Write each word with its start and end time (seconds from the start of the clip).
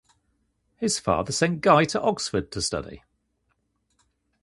His 0.77 0.97
father 0.97 1.31
sent 1.31 1.61
Ghai 1.61 1.85
to 1.85 2.01
Oxford 2.01 2.51
to 2.53 2.61
study. 2.63 3.03